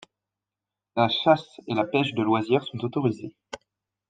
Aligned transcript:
La 0.95 1.09
chasse 1.09 1.59
et 1.67 1.75
la 1.75 1.85
pêche 1.85 2.15
de 2.15 2.23
loisir 2.23 2.63
sont 2.63 2.79
autorisées. 2.83 3.35